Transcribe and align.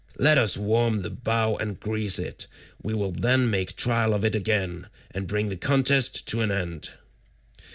Let 0.17 0.39
us 0.39 0.57
warm 0.57 1.03
the 1.03 1.11
bow 1.11 1.57
and 1.57 1.79
grease 1.79 2.17
it—we 2.17 2.95
will 2.95 3.11
then 3.11 3.51
make 3.51 3.75
trial 3.75 4.15
of 4.15 4.25
it 4.25 4.33
again, 4.33 4.87
and 5.11 5.27
bring 5.27 5.49
the 5.49 5.57
contest 5.57 6.27
to 6.29 6.41
an 6.41 6.49
end." 6.49 6.89